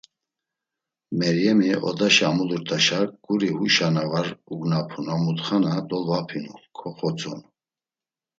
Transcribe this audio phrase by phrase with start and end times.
[1.19, 7.47] Meryemi, odaşa amulurt̆uşa guri huyşa na var ugnapun a mutxa na dolvapinu koxvotzonu.